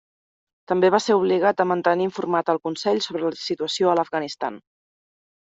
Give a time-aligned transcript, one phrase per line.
[0.71, 4.63] També va ser obligat a mantenir informat al Consell sobre la situació a l'Afganistan.